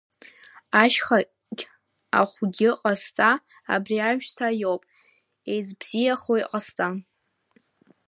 [0.81, 1.61] Ашьхагь
[2.19, 3.31] ахәгьы ҟазҵа
[3.73, 4.81] абри аҩсҭаа иоп,
[5.51, 6.87] еизбзиахо иҟазҵа.